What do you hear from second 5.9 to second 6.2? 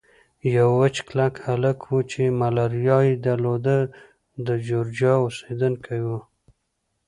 و.